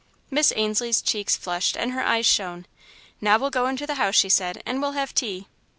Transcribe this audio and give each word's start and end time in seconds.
Miss 0.31 0.51
Ainslie's 0.57 0.99
checks 0.99 1.37
flushed 1.37 1.77
and 1.77 1.91
her 1.91 2.01
eyes 2.01 2.25
shone. 2.25 2.65
"Now 3.21 3.37
we'll 3.37 3.51
go 3.51 3.67
into 3.67 3.85
the 3.85 3.93
house," 4.01 4.15
she 4.15 4.29
said, 4.29 4.63
"and 4.65 4.81
we'll 4.81 4.93
have 4.93 5.13
tea." 5.13 5.45